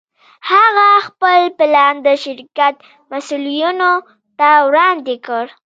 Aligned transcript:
هغه 0.49 0.89
خپل 1.07 1.39
پلان 1.57 1.95
د 2.05 2.07
شرکت 2.23 2.75
مسوولينو 3.11 3.93
ته 4.39 4.49
وړاندې 4.67 5.15
کړ. 5.27 5.45